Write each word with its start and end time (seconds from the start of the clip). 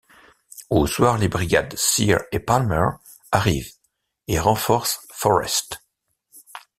Au 0.71 0.87
soir, 0.87 1.19
les 1.19 1.27
brigades 1.27 1.75
Sear 1.77 2.21
et 2.31 2.39
Palmer 2.39 2.87
arrivent 3.33 3.71
et 4.27 4.39
renforcent 4.39 5.05
Forrest. 5.11 5.79